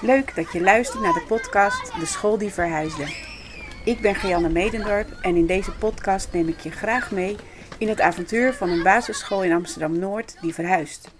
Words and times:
Leuk 0.00 0.34
dat 0.34 0.52
je 0.52 0.60
luistert 0.60 1.02
naar 1.02 1.12
de 1.12 1.24
podcast 1.26 1.98
De 2.00 2.06
School 2.06 2.38
die 2.38 2.50
Verhuisde. 2.50 3.06
Ik 3.84 4.00
ben 4.00 4.14
Gianne 4.14 4.48
Medendorp 4.48 5.08
en 5.22 5.36
in 5.36 5.46
deze 5.46 5.72
podcast 5.72 6.28
neem 6.32 6.48
ik 6.48 6.60
je 6.60 6.70
graag 6.70 7.10
mee 7.10 7.36
in 7.78 7.88
het 7.88 8.00
avontuur 8.00 8.54
van 8.54 8.70
een 8.70 8.82
basisschool 8.82 9.42
in 9.42 9.52
Amsterdam 9.52 9.98
Noord 9.98 10.36
die 10.40 10.54
verhuist. 10.54 11.10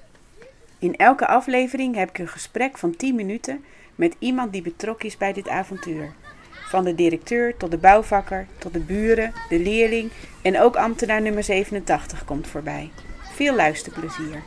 In 0.79 0.97
elke 0.97 1.27
aflevering 1.27 1.95
heb 1.95 2.09
ik 2.09 2.19
een 2.19 2.29
gesprek 2.29 2.79
van 2.79 2.97
10 2.97 3.15
minuten 3.15 3.65
met 3.95 4.17
iemand 4.19 4.53
die 4.53 4.63
betrokken 4.63 5.09
is 5.09 5.17
bij 5.17 5.33
dit 5.33 5.49
avontuur. 5.49 6.13
Van 6.69 6.85
de 6.85 6.95
directeur 6.95 7.57
tot 7.57 7.71
de 7.71 7.79
bouwvakker, 7.79 8.47
tot 8.59 8.73
de 8.73 8.81
buren, 8.81 9.33
de 9.49 9.59
leerling 9.59 10.11
en 10.43 10.61
ook 10.61 10.77
ambtenaar 10.77 11.23
nummer 11.23 11.45
87 11.45 12.25
komt 12.25 12.47
voorbij. 12.47 12.91
Veel 13.35 13.55
luisterplezier. 13.55 14.43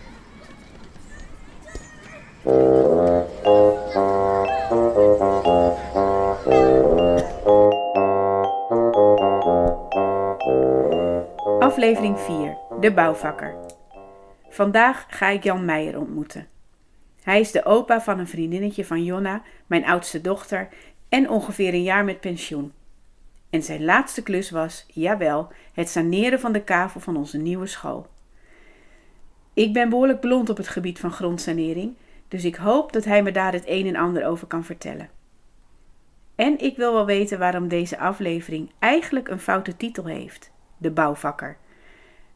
4. 12.21 12.57
De 12.79 12.93
bouwvakker. 12.93 13.55
Vandaag 14.49 15.05
ga 15.09 15.27
ik 15.27 15.43
Jan 15.43 15.65
Meijer 15.65 15.99
ontmoeten. 15.99 16.47
Hij 17.23 17.39
is 17.39 17.51
de 17.51 17.65
opa 17.65 18.01
van 18.01 18.19
een 18.19 18.27
vriendinnetje 18.27 18.85
van 18.85 19.03
Jonna, 19.03 19.41
mijn 19.67 19.85
oudste 19.85 20.21
dochter, 20.21 20.67
en 21.09 21.29
ongeveer 21.29 21.73
een 21.73 21.83
jaar 21.83 22.05
met 22.05 22.19
pensioen. 22.19 22.73
En 23.49 23.63
zijn 23.63 23.83
laatste 23.83 24.23
klus 24.23 24.49
was, 24.49 24.85
jawel, 24.87 25.51
het 25.73 25.89
saneren 25.89 26.39
van 26.39 26.51
de 26.51 26.63
kavel 26.63 27.01
van 27.01 27.17
onze 27.17 27.37
nieuwe 27.37 27.67
school. 27.67 28.07
Ik 29.53 29.73
ben 29.73 29.89
behoorlijk 29.89 30.19
blond 30.19 30.49
op 30.49 30.57
het 30.57 30.67
gebied 30.67 30.99
van 30.99 31.11
grondsanering, 31.11 31.95
dus 32.27 32.45
ik 32.45 32.55
hoop 32.55 32.93
dat 32.93 33.05
hij 33.05 33.23
me 33.23 33.31
daar 33.31 33.53
het 33.53 33.63
een 33.67 33.87
en 33.87 33.95
ander 33.95 34.25
over 34.25 34.47
kan 34.47 34.63
vertellen. 34.63 35.09
En 36.35 36.59
ik 36.59 36.77
wil 36.77 36.93
wel 36.93 37.05
weten 37.05 37.39
waarom 37.39 37.67
deze 37.67 37.99
aflevering 37.99 38.71
eigenlijk 38.79 39.27
een 39.27 39.39
foute 39.39 39.77
titel 39.77 40.05
heeft: 40.05 40.51
De 40.77 40.91
bouwvakker. 40.91 41.57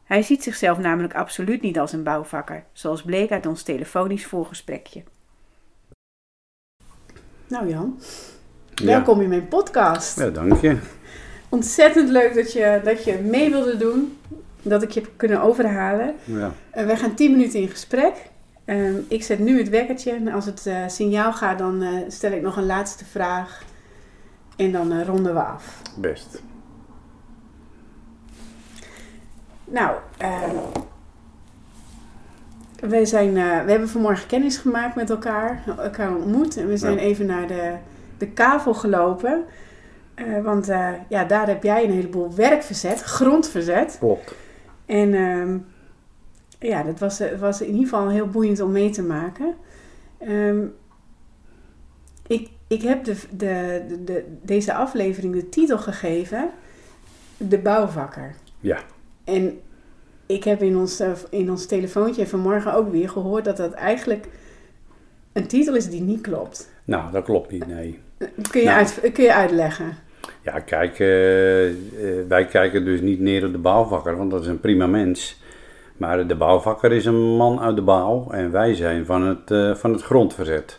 Hij 0.06 0.22
ziet 0.22 0.42
zichzelf 0.42 0.78
namelijk 0.78 1.14
absoluut 1.14 1.62
niet 1.62 1.78
als 1.78 1.92
een 1.92 2.02
bouwvakker, 2.02 2.64
zoals 2.72 3.02
bleek 3.02 3.30
uit 3.30 3.46
ons 3.46 3.62
telefonisch 3.62 4.26
voorgesprekje. 4.26 5.02
Nou 7.46 7.68
Jan, 7.68 8.00
welkom 8.84 9.20
in 9.20 9.28
mijn 9.28 9.48
podcast. 9.48 10.18
Ja, 10.18 10.30
dank 10.30 10.60
je. 10.60 10.78
Ontzettend 11.48 12.08
leuk 12.08 12.34
dat 12.34 12.52
je, 12.52 12.80
dat 12.84 13.04
je 13.04 13.18
mee 13.18 13.50
wilde 13.50 13.76
doen, 13.76 14.18
dat 14.62 14.82
ik 14.82 14.90
je 14.90 15.00
heb 15.00 15.10
kunnen 15.16 15.42
overhalen. 15.42 16.14
Ja. 16.24 16.52
Uh, 16.76 16.84
wij 16.84 16.96
gaan 16.96 17.14
10 17.14 17.30
minuten 17.30 17.60
in 17.60 17.68
gesprek. 17.68 18.14
Uh, 18.64 18.94
ik 19.08 19.22
zet 19.22 19.38
nu 19.38 19.58
het 19.58 19.68
wekkertje 19.68 20.12
en 20.12 20.28
als 20.28 20.44
het 20.44 20.64
uh, 20.66 20.88
signaal 20.88 21.32
gaat, 21.32 21.58
dan 21.58 21.82
uh, 21.82 21.88
stel 22.08 22.32
ik 22.32 22.42
nog 22.42 22.56
een 22.56 22.66
laatste 22.66 23.04
vraag 23.04 23.62
en 24.56 24.72
dan 24.72 25.02
ronden 25.02 25.34
we 25.34 25.40
af. 25.40 25.82
Best. 25.96 26.42
Nou, 29.68 29.96
we, 32.80 33.06
zijn, 33.06 33.32
we 33.34 33.70
hebben 33.70 33.88
vanmorgen 33.88 34.26
kennis 34.26 34.56
gemaakt 34.56 34.94
met 34.94 35.10
elkaar, 35.10 35.64
elkaar 35.78 36.16
ontmoet 36.16 36.56
en 36.56 36.68
we 36.68 36.76
zijn 36.76 36.94
Ja. 36.94 37.00
even 37.00 37.26
naar 37.26 37.46
de, 37.46 37.74
de 38.18 38.26
kavel 38.28 38.74
gelopen. 38.74 39.44
Uh, 40.16 40.44
want 40.44 40.68
uh, 40.68 40.90
ja, 41.08 41.24
daar 41.24 41.46
heb 41.46 41.62
jij 41.62 41.84
een 41.84 41.90
heleboel 41.90 42.34
werk 42.34 42.62
verzet, 42.62 43.00
grond 43.02 43.48
verzet. 43.48 43.96
Klopt. 43.98 44.34
En 44.86 45.12
uh, 45.12 45.54
ja, 46.58 46.82
dat 46.82 46.98
was, 46.98 47.22
was 47.38 47.60
in 47.60 47.66
ieder 47.66 47.82
geval 47.82 48.08
heel 48.08 48.28
boeiend 48.28 48.60
om 48.60 48.72
mee 48.72 48.90
te 48.90 49.02
maken. 49.02 49.54
Um, 50.28 50.74
ik, 52.26 52.50
ik 52.66 52.82
heb 52.82 53.04
de, 53.04 53.16
de, 53.30 53.84
de, 53.88 54.04
de, 54.04 54.24
deze 54.42 54.74
aflevering 54.74 55.34
de 55.34 55.48
titel 55.48 55.78
gegeven: 55.78 56.50
De 57.36 57.58
bouwvakker. 57.58 58.34
Ja. 58.60 58.78
En 59.26 59.60
ik 60.26 60.44
heb 60.44 60.62
in 60.62 60.76
ons, 60.76 61.02
in 61.30 61.50
ons 61.50 61.66
telefoontje 61.66 62.26
vanmorgen 62.26 62.74
ook 62.74 62.90
weer 62.90 63.08
gehoord 63.08 63.44
dat 63.44 63.56
dat 63.56 63.72
eigenlijk 63.72 64.26
een 65.32 65.46
titel 65.46 65.74
is 65.74 65.90
die 65.90 66.00
niet 66.02 66.20
klopt. 66.20 66.70
Nou, 66.84 67.12
dat 67.12 67.24
klopt 67.24 67.50
niet, 67.50 67.66
nee. 67.66 67.98
Kun 68.50 68.60
je, 68.60 68.66
Nou. 68.66 68.78
uit, 68.78 69.10
kun 69.12 69.24
je 69.24 69.34
uitleggen? 69.34 69.96
Ja, 70.42 70.58
kijk, 70.60 70.98
eh, 70.98 71.66
eh, 71.68 71.74
wij 72.28 72.46
kijken 72.46 72.84
dus 72.84 73.00
niet 73.00 73.20
neer 73.20 73.46
op 73.46 73.52
de 73.52 73.58
bouwvakker, 73.58 74.16
want 74.16 74.30
dat 74.30 74.40
is 74.40 74.46
een 74.46 74.60
prima 74.60 74.86
mens. 74.86 75.40
Maar 75.96 76.26
de 76.26 76.36
bouwvakker 76.36 76.92
is 76.92 77.04
een 77.04 77.36
man 77.36 77.60
uit 77.60 77.76
de 77.76 77.82
bouw 77.82 78.30
en 78.30 78.50
wij 78.50 78.74
zijn 78.74 79.06
van 79.06 79.22
het, 79.22 79.50
eh, 79.50 79.74
van 79.74 79.92
het 79.92 80.02
grondverzet. 80.02 80.78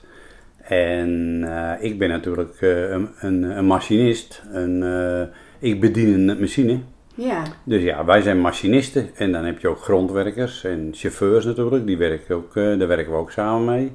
En 0.68 1.44
eh, 1.44 1.84
ik 1.84 2.00
ben 2.00 2.10
natuurlijk 2.10 2.62
eh, 2.62 2.90
een, 2.90 3.10
een, 3.20 3.44
een 3.44 3.66
machinist. 3.66 4.44
Een, 4.52 4.84
eh, 4.84 5.22
ik 5.72 5.80
bedien 5.80 6.30
een 6.30 6.40
machine. 6.40 6.80
Ja, 7.20 7.44
Dus 7.64 7.82
ja, 7.82 8.06
wij 8.06 8.22
zijn 8.22 8.40
machinisten 8.40 9.10
en 9.16 9.32
dan 9.32 9.46
heb 9.46 9.60
je 9.60 9.68
ook 9.68 9.80
grondwerkers 9.82 10.64
en 10.64 10.90
chauffeurs 10.94 11.46
natuurlijk. 11.46 11.86
Die 11.86 11.98
werken 11.98 12.36
ook, 12.36 12.56
eh, 12.56 12.64
daar 12.64 12.88
werken 12.88 13.12
we 13.12 13.18
ook 13.18 13.32
samen 13.32 13.66
mee. 13.76 13.92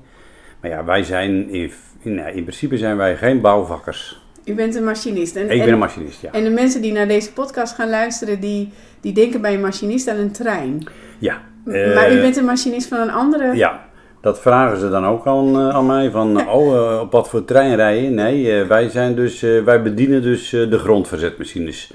Maar 0.60 0.70
ja, 0.70 0.84
wij 0.84 1.02
zijn 1.04 1.50
in, 1.50 1.72
in, 2.02 2.18
in 2.18 2.42
principe 2.44 2.76
zijn 2.78 2.96
wij 2.96 3.16
geen 3.16 3.40
bouwvakkers. 3.40 4.20
u 4.44 4.54
bent 4.54 4.74
een 4.74 4.84
machinist. 4.84 5.36
En, 5.36 5.44
Ik 5.44 5.50
en- 5.50 5.58
ben 5.64 5.72
een 5.72 5.78
machinist, 5.78 6.20
ja. 6.20 6.30
En 6.32 6.44
de 6.44 6.50
mensen 6.50 6.82
die 6.82 6.92
naar 6.92 7.08
deze 7.08 7.32
podcast 7.32 7.74
gaan 7.74 7.90
luisteren, 7.90 8.40
die, 8.40 8.72
die 9.00 9.12
denken 9.12 9.40
bij 9.40 9.54
een 9.54 9.60
machinist 9.60 10.08
aan 10.08 10.16
een 10.18 10.32
trein. 10.32 10.86
Ja. 11.18 11.40
maar 11.64 12.12
u 12.12 12.14
eh, 12.16 12.20
bent 12.20 12.36
een 12.36 12.44
machinist 12.44 12.88
van 12.88 12.98
een 13.00 13.10
andere... 13.10 13.54
Ja, 13.56 13.84
dat 14.20 14.40
vragen 14.40 14.78
ze 14.78 14.88
dan 14.90 15.06
ook 15.06 15.26
aan, 15.26 15.56
eh, 15.56 15.68
aan 15.68 15.86
mij. 15.86 16.10
Van, 16.10 16.48
oh, 16.48 17.00
op 17.00 17.12
wat 17.12 17.28
voor 17.28 17.44
trein 17.44 17.74
rijden? 17.76 18.14
Nee, 18.14 18.64
wij, 18.64 18.88
zijn 18.88 19.14
dus, 19.14 19.40
wij 19.40 19.82
bedienen 19.82 20.22
dus 20.22 20.50
de 20.50 20.78
grondverzetmachines. 20.78 21.92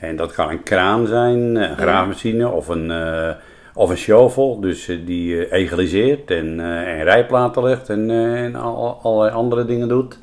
En 0.00 0.16
dat 0.16 0.32
kan 0.32 0.50
een 0.50 0.62
kraan 0.62 1.06
zijn, 1.06 1.38
een 1.56 1.76
graafmachine 1.76 2.48
of 2.48 2.68
een, 2.68 2.90
eh, 2.90 3.30
of 3.74 3.90
een 3.90 3.96
shovel. 3.96 4.60
Dus 4.60 4.88
eh, 4.88 4.96
die 5.06 5.46
eh, 5.46 5.60
egaliseert 5.62 6.30
en, 6.30 6.60
en 6.60 7.02
rijplaten 7.04 7.62
legt 7.62 7.88
en, 7.88 8.10
en 8.10 8.54
al, 8.54 8.76
al- 8.76 9.00
allerlei 9.02 9.34
andere 9.36 9.64
dingen 9.64 9.88
doet. 9.88 10.18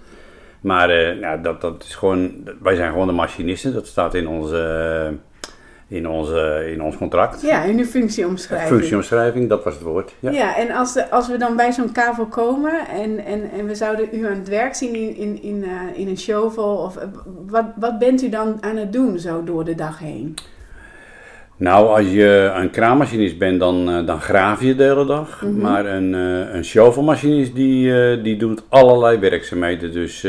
Maar 0.62 1.16
nou, 1.20 1.42
dat, 1.42 1.62
dat 1.62 1.84
is 1.84 1.96
gewoon, 1.96 2.32
wij 2.62 2.76
zijn 2.76 2.92
gewoon 2.92 3.08
de 3.08 3.14
machinisten. 3.14 3.74
Dat 3.74 3.88
staat 3.88 4.14
in, 4.14 4.28
onze, 4.28 5.14
in, 5.90 6.08
onze, 6.08 6.70
in 6.74 6.82
ons 6.82 6.98
contract. 6.98 7.42
Ja, 7.42 7.64
in 7.64 7.78
uw 7.78 7.86
functieomschrijving. 7.86 8.80
Functieomschrijving, 8.80 9.50
dat 9.50 9.64
was 9.64 9.74
het 9.74 9.84
woord. 9.84 10.14
Ja, 10.20 10.32
Ja. 10.32 10.58
en 10.58 10.72
als, 10.72 10.94
de, 10.94 11.10
als 11.10 11.28
we 11.28 11.38
dan 11.38 11.56
bij 11.56 11.72
zo'n 11.72 11.92
kavel 11.92 12.26
komen 12.26 12.88
en, 12.88 13.26
en, 13.26 13.50
en 13.58 13.66
we 13.66 13.76
zouden 13.76 14.08
u 14.12 14.26
aan 14.26 14.38
het 14.38 14.50
werk 14.50 14.76
zien 14.76 14.96
in, 14.96 15.16
in, 15.16 15.42
in, 15.42 15.64
eh, 15.64 16.00
in 16.00 16.08
een 16.08 16.18
shovel, 16.18 16.76
of, 16.76 16.98
eh, 16.98 17.08
wat, 17.48 17.66
wat 17.76 18.00
bent 18.00 18.22
u 18.22 18.30
dan 18.30 18.58
aan 18.60 18.78
het 18.78 18.94
doen 18.94 19.20
zo 19.20 19.44
door 19.44 19.66
de 19.66 19.76
dag 19.76 20.00
heen? 20.00 20.36
Nou, 21.58 21.88
als 21.88 22.12
je 22.12 22.52
een 22.56 22.70
kraammachinist 22.70 23.38
bent, 23.38 23.60
dan, 23.60 23.90
eh, 23.90 24.06
dan 24.06 24.22
graaf 24.22 24.62
je 24.62 24.76
de 24.76 24.84
hele 24.84 25.06
dag. 25.06 25.44
Maar 25.58 25.86
een, 25.86 26.14
een 26.14 26.66
shovelmachinist, 26.66 27.56
die, 27.56 28.22
die 28.22 28.38
doet 28.38 28.64
allerlei 28.70 29.20
werkzaamheden. 29.20 29.92
Dus 29.92 30.28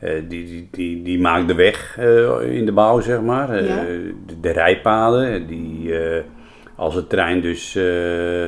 die, 0.00 0.26
die, 0.28 0.68
die, 0.70 1.02
die 1.02 1.20
maakt 1.20 1.48
de 1.48 1.54
weg 1.54 1.96
eh, 1.98 2.56
in 2.56 2.66
de 2.66 2.72
bouw, 2.72 3.00
zeg 3.00 3.20
maar. 3.20 3.50
Eh, 3.50 3.66
Ja. 3.68 3.82
de, 4.26 4.40
de 4.40 4.50
rijpaden, 4.50 5.46
die, 5.46 5.98
eh, 5.98 6.22
als, 6.76 6.94
het 6.94 7.08
trein 7.08 7.40
dus, 7.40 7.76
eh, 7.76 8.44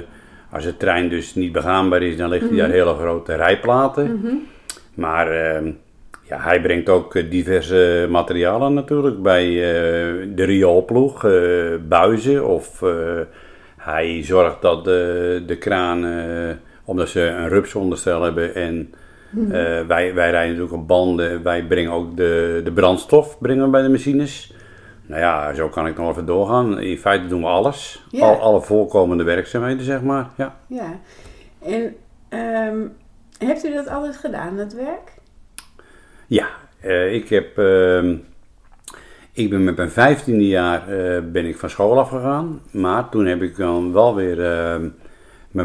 als 0.51 0.65
het 0.65 0.79
trein 0.79 1.09
dus 1.09 1.35
niet 1.35 1.53
begaanbaar 1.53 2.03
is, 2.03 2.17
dan 2.17 2.29
liggen 2.29 2.57
daar 2.57 2.71
hele 2.71 2.95
grote 2.95 3.35
rijplaten. 3.35 4.21
Maar 4.95 5.31
eh, 5.31 5.73
ja, 6.29 6.39
hij 6.41 6.61
brengt 6.61 6.89
ook 6.89 7.15
eh, 7.15 7.31
diverse 7.31 8.07
materialen 8.11 8.75
natuurlijk 8.75 9.23
bij 9.23 9.45
eh, 9.47 10.27
de 10.35 10.45
rioolploeg, 10.45 11.25
eh, 11.25 11.33
buizen 11.89 12.47
of 12.47 12.83
eh, 12.83 12.91
hij 13.77 14.23
zorgt 14.25 14.63
dat 14.63 14.85
de, 14.85 15.43
de 15.47 15.57
kraan, 15.57 16.05
eh, 16.05 16.55
omdat 16.85 17.09
ze 17.09 17.21
een 17.21 17.49
rupsonderstel 17.49 18.23
hebben 18.23 18.55
en 18.55 18.95
eh, 19.35 19.87
wij, 19.87 20.15
wij 20.15 20.31
rijden 20.31 20.57
natuurlijk 20.57 20.73
op 20.73 20.89
banden, 20.89 21.43
wij 21.43 21.65
brengen 21.65 21.93
ook 21.93 22.17
de, 22.17 22.61
de 22.65 22.73
brandstof 22.73 23.39
brengen 23.39 23.65
we 23.65 23.71
bij 23.71 23.83
de 23.83 23.89
machines. 23.89 24.53
Nou 25.07 25.21
ja, 25.21 25.55
zo 25.55 25.69
kan 25.69 25.87
ik 25.87 25.97
nog 25.97 26.11
even 26.11 26.27
doorgaan. 26.27 26.81
In 26.81 26.99
feite 26.99 27.27
doen 27.27 27.41
we 27.41 27.47
alles. 27.47 28.05
Ja. 28.11 28.27
Al, 28.27 28.41
alle 28.41 28.61
voorkomende 28.61 29.25
werkzaamheden, 29.25 29.85
zeg 29.85 30.03
maar. 30.03 30.29
Ja. 30.37 30.57
Ja, 30.67 30.99
en 31.63 31.95
ehm, 32.29 32.87
heeft 33.39 33.65
u 33.65 33.73
dat 33.75 33.89
altijd 33.89 34.17
gedaan, 34.17 34.57
dat 34.57 34.73
werk? 34.73 35.13
Ja, 36.27 36.47
eh, 36.81 37.15
ik 37.15 37.29
heb. 37.29 37.59
ehm, 37.59 38.17
ik 39.33 39.51
ben 39.51 39.65
met 39.65 39.77
mijn 39.77 39.91
vijftiende 39.91 40.47
jaar 40.47 40.89
eh, 40.89 41.23
ben 41.33 41.47
ik 41.47 41.57
van 41.57 41.71
school 41.71 41.99
afgegaan. 41.99 42.61
Maar 42.71 43.09
toen 43.09 43.27
heb 43.27 43.43
ik 43.43 43.57
dan 43.57 43.93
wel 43.93 44.15
weer 44.15 44.45
ehm, 44.45 44.89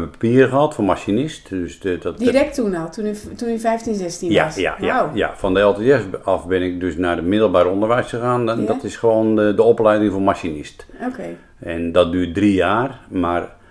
mijn 0.00 0.10
papieren 0.10 0.48
gehad 0.48 0.74
voor 0.74 0.84
machinist. 0.84 1.48
Dus 1.48 1.80
de, 1.80 1.98
dat, 1.98 2.18
Direct 2.18 2.54
toen 2.54 2.74
al, 2.74 2.90
toen 2.90 3.06
u, 3.06 3.12
toen 3.36 3.48
u 3.48 3.58
15, 3.58 3.94
16 3.94 4.30
ja, 4.30 4.44
was? 4.44 4.56
ja, 4.56 4.76
ja, 4.80 5.10
ja, 5.14 5.36
van 5.36 5.54
de 5.54 5.60
LTS 5.60 6.02
af 6.24 6.46
ben 6.46 6.62
ik 6.62 6.80
dus 6.80 6.96
naar 6.96 7.16
het 7.16 7.24
middelbaar 7.24 7.66
onderwijs 7.66 8.06
gegaan. 8.08 8.46
Dat, 8.46 8.58
Ja. 8.58 8.64
dat 8.64 8.84
is 8.84 8.96
gewoon 8.96 9.36
de, 9.36 9.54
de 9.54 9.62
opleiding 9.62 10.12
voor 10.12 10.22
machinist. 10.22 10.86
Oké, 11.08 11.24
En 11.58 11.92
dat 11.92 12.12
duurt 12.12 12.34
drie 12.34 12.54
jaar, 12.54 13.00
maar 13.10 13.62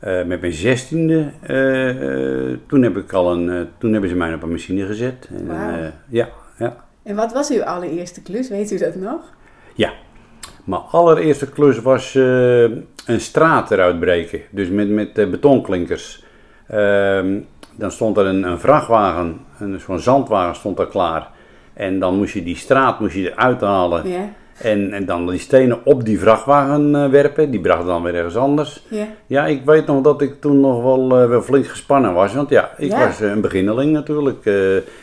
Eh, 0.00 0.24
met 0.24 0.40
mijn 0.40 0.52
zestiende, 0.52 1.30
eh, 1.42 2.50
eh, 2.50 2.58
toen, 2.66 2.82
heb 2.82 2.96
ik 2.96 3.12
al 3.12 3.32
een, 3.32 3.68
toen 3.78 3.92
hebben 3.92 4.10
ze 4.10 4.16
mij 4.16 4.34
op 4.34 4.42
een 4.42 4.50
machine 4.50 4.86
gezet. 4.86 5.28
En, 5.30 5.50
eh, 5.50 5.88
ja, 6.08 6.28
ja. 6.58 6.76
En 7.02 7.16
wat 7.16 7.32
was 7.32 7.50
uw 7.50 7.62
allereerste 7.64 8.22
klus? 8.22 8.48
Weet 8.48 8.70
u 8.70 8.78
dat 8.78 8.94
nog? 8.94 9.20
Ja, 9.74 9.92
mijn 10.64 10.82
allereerste 10.90 11.50
klus 11.50 11.78
was 11.78 12.14
eh, 12.14 12.62
een 13.06 13.20
straat 13.20 13.70
eruit 13.70 14.00
breken. 14.00 14.40
Dus 14.50 14.68
met, 14.68 14.88
met 14.88 15.18
eh, 15.18 15.28
betonklinkers. 15.28 16.24
Ehm, 16.68 17.38
dan 17.76 17.90
stond 17.90 18.16
er 18.16 18.26
een, 18.26 18.42
een 18.42 18.60
vrachtwagen, 18.60 19.40
een, 19.58 19.80
zo'n 19.80 19.98
zandwagen 19.98 20.54
stond 20.54 20.76
daar 20.76 20.88
klaar. 20.88 21.28
En 21.72 21.98
dan 21.98 22.16
moest 22.16 22.34
je 22.34 22.42
die 22.42 22.56
straat 22.56 23.00
moest 23.00 23.14
je 23.14 23.30
eruit 23.30 23.60
halen. 23.60 24.08
En, 24.62 24.92
en 24.92 25.04
dan 25.04 25.26
die 25.30 25.38
stenen 25.38 25.78
op 25.84 26.04
die 26.04 26.18
vrachtwagen 26.18 26.94
eh, 26.94 27.08
werpen. 27.10 27.50
Die 27.50 27.60
brachten 27.60 27.86
dan 27.86 28.02
weer 28.02 28.14
ergens 28.14 28.36
anders. 28.36 28.84
ja. 28.88 29.06
Ja, 29.26 29.46
ik 29.46 29.64
weet 29.64 29.86
nog 29.86 30.02
dat 30.02 30.22
ik 30.22 30.40
toen 30.40 30.60
nog 30.60 30.82
wel, 30.82 31.20
eh, 31.22 31.28
wel 31.28 31.42
flink 31.42 31.66
gespannen 31.66 32.14
was. 32.14 32.34
Want 32.34 32.48
ja, 32.50 32.70
ik 32.76 32.90
Ja. 32.90 33.06
was 33.06 33.20
eh, 33.20 33.30
een 33.30 33.40
beginneling 33.40 33.92
natuurlijk. 33.92 34.44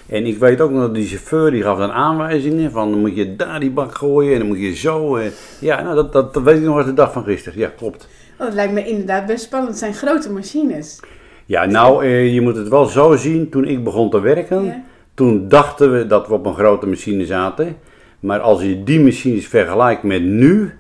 en 0.10 0.26
ik 0.26 0.38
weet 0.38 0.62
ook 0.62 0.72
nog 0.72 0.82
dat 0.82 0.94
die 0.94 1.08
chauffeur 1.08 1.52
die 1.52 1.62
gaf 1.64 1.78
dan 1.78 1.92
aanwijzingen. 1.92 2.72
Van 2.72 2.92
dan 2.92 3.00
moet 3.00 3.16
je 3.16 3.36
daar 3.36 3.60
die 3.60 3.72
bak 3.72 3.96
gooien 3.96 4.32
en 4.34 4.38
dan 4.40 4.48
moet 4.48 4.60
je 4.60 4.76
zo. 4.76 5.20
ja, 5.60 5.82
nou, 5.82 5.96
dat, 5.96 6.14
dat, 6.14 6.34
dat 6.34 6.44
weet 6.44 6.58
ik 6.58 6.64
nog 6.64 6.78
als 6.78 6.86
de 6.86 6.94
dag 6.94 7.12
van 7.14 7.24
gisteren. 7.24 7.60
Ja, 7.60 7.72
klopt. 7.78 8.08
Oh, 8.40 8.46
dat 8.46 8.54
lijkt 8.54 8.74
me 8.74 8.86
inderdaad 8.88 9.26
best 9.26 9.44
spannend. 9.44 9.70
Het 9.72 9.80
zijn 9.80 9.94
grote 9.94 10.32
machines. 10.32 11.00
Ja, 11.46 11.66
nou, 11.66 12.06
je 12.06 12.42
moet 12.42 12.56
het 12.56 12.68
wel 12.70 12.86
zo 12.86 13.16
zien. 13.16 13.50
Toen 13.50 13.66
ik 13.66 13.84
begon 13.84 14.10
te 14.10 14.20
werken, 14.22 14.66
Ja. 14.66 14.84
toen 15.14 15.48
dachten 15.48 15.92
we 15.92 16.08
dat 16.08 16.28
we 16.28 16.34
op 16.34 16.46
een 16.46 16.54
grote 16.56 16.88
machine 16.88 17.26
zaten. 17.26 17.78
Maar 18.20 18.40
als 18.40 18.62
je 18.62 18.84
die 18.84 19.00
machines 19.00 19.48
vergelijkt 19.48 20.04
met 20.04 20.24
nu, 20.24 20.72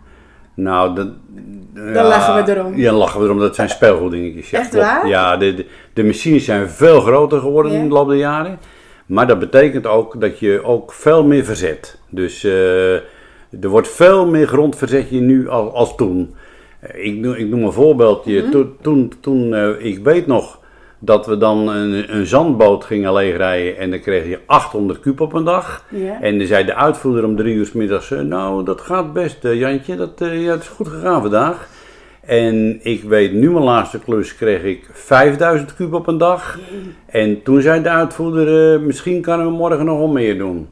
nou, 0.54 0.95
dan... 0.95 1.13
Dan 1.94 2.06
lachen 2.06 2.44
we 2.45 2.51
erom. 2.56 2.75
Ja, 2.78 2.89
dan 2.89 3.00
lachen 3.00 3.19
we 3.19 3.25
erom. 3.25 3.39
Dat 3.39 3.56
zijn 3.56 3.69
speelgoeddingetjes. 3.69 4.50
Ja, 4.50 4.60
Echt 4.60 4.69
klopt. 4.69 4.86
waar? 4.86 5.07
Ja, 5.07 5.38
de, 5.38 5.54
de, 5.54 5.66
de 5.94 6.04
machines 6.04 6.45
zijn 6.45 6.69
veel 6.69 7.01
groter 7.01 7.39
geworden 7.39 7.72
Ja. 7.72 7.78
in 7.78 7.88
de 7.88 7.94
loop 7.94 8.07
der 8.07 8.18
jaren. 8.18 8.60
Maar 9.06 9.28
dat 9.28 9.39
betekent 9.39 9.88
ook 9.88 10.22
dat 10.22 10.39
je 10.39 10.63
ook 10.63 10.94
veel 10.94 11.24
meer 11.25 11.45
verzet. 11.45 12.00
Dus 12.10 12.44
eh, 12.44 12.94
er 12.94 13.68
wordt 13.69 13.88
veel 13.88 14.25
meer 14.28 14.48
grondverzet 14.48 15.10
je 15.10 15.19
nu 15.19 15.50
als, 15.50 15.74
als 15.74 15.95
toen. 15.95 16.36
Eh, 16.80 17.06
Ik, 17.06 17.16
noem- 17.18 17.34
ik 17.34 17.48
noem 17.48 17.63
een 17.63 17.72
voorbeeldje. 17.72 18.42
Mhm. 18.42 18.51
Toen, 18.51 18.74
toen, 18.81 19.12
toen 19.19 19.54
eh, 19.54 19.69
ik 19.86 20.00
weet 20.04 20.28
nog 20.28 20.60
dat 21.00 21.26
we 21.26 21.38
dan 21.38 21.68
een, 21.68 22.16
een 22.16 22.26
zandboot 22.26 22.84
gingen 22.84 23.14
leegrijden 23.14 23.78
en 23.78 23.90
dan 23.90 24.00
kreeg 24.00 24.26
je 24.28 24.40
800 24.46 25.00
kub 25.00 25.22
op 25.22 25.34
een 25.34 25.44
dag. 25.44 25.86
Ja. 25.90 26.22
En 26.22 26.38
dan 26.38 26.48
zei 26.48 26.66
de 26.66 26.76
uitvoerder 26.76 27.24
om 27.24 27.36
drie 27.36 27.56
uur 27.56 27.66
's 27.66 27.72
middags, 27.72 28.12
eh, 28.12 28.20
nou 28.20 28.64
dat 28.66 28.82
gaat 28.82 29.14
best 29.14 29.46
eh, 29.46 29.60
Jantje, 29.60 29.96
dat, 29.96 30.22
eh, 30.22 30.44
ja, 30.44 30.52
het 30.52 30.62
is 30.62 30.68
goed 30.68 30.88
gegaan 30.88 31.22
vandaag. 31.22 31.70
En 32.22 32.80
ik 32.82 33.04
weet 33.04 33.34
nu 33.34 33.52
mijn 33.52 33.64
laatste 33.64 34.00
klus 34.00 34.36
kreeg 34.36 34.64
ik 34.64 34.90
5000 34.92 35.76
kub 35.76 35.94
op 35.94 36.08
een 36.08 36.18
dag. 36.18 36.60
En 37.06 37.44
toen 37.44 37.62
zei 37.62 37.84
de 37.84 37.90
uitvoerder, 37.90 38.82
misschien 38.82 39.22
kunnen 39.22 39.46
we 39.46 39.52
morgen 39.52 39.86
nog 39.86 39.98
wel 39.98 40.08
meer 40.08 40.38
doen. 40.38 40.68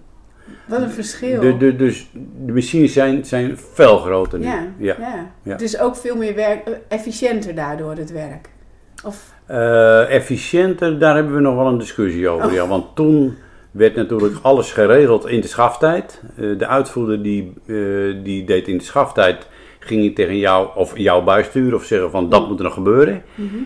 Wat 0.68 0.82
een 0.82 0.90
verschil. 0.90 1.42
De, 1.42 1.58
de, 1.58 1.76
dus 1.76 2.10
de 2.46 2.54
machines 2.54 2.94
zijn, 2.94 3.26
zijn 3.26 3.58
veel 3.74 3.98
groter 3.98 4.40
nu. 4.40 4.46
ja, 4.46 4.68
ja. 4.78 4.96
Ja. 5.00 5.32
Ja. 5.44 5.56
Dus 5.56 5.80
ook 5.80 5.96
veel 5.96 6.16
meer 6.16 6.36
werk, 6.36 6.80
efficiënter 6.88 7.56
daardoor 7.56 7.96
het 7.96 8.12
werk. 8.12 8.50
Of, 9.06 9.34
Eh, 9.46 10.14
efficiënter, 10.14 11.00
daar 11.00 11.16
hebben 11.16 11.36
we 11.36 11.42
nog 11.42 11.56
wel 11.56 11.68
een 11.68 11.78
discussie 11.78 12.30
over. 12.30 12.46
Oh. 12.48 12.54
Ja, 12.54 12.68
want 12.68 12.86
toen 12.96 13.38
werd 13.72 13.96
natuurlijk 13.96 14.36
alles 14.42 14.72
geregeld 14.72 15.28
in 15.28 15.42
de 15.42 15.48
schaftijd. 15.48 16.22
Eh, 16.36 16.58
de 16.58 16.68
uitvoerder 16.68 17.24
die, 17.24 17.54
eh, 17.66 17.76
die 18.24 18.44
deed 18.44 18.68
in 18.68 18.78
de 18.78 18.84
schaftijd, 18.84 19.48
ging 19.80 20.02
hij 20.02 20.14
tegen 20.14 20.38
jou 20.38 20.68
of 20.76 20.98
jouw 20.98 21.24
bijsturen 21.24 21.74
of 21.74 21.84
zeggen 21.84 22.12
van 22.12 22.30
dat 22.30 22.48
moet 22.48 22.58
er 22.58 22.64
nog 22.64 22.74
gebeuren. 22.74 23.24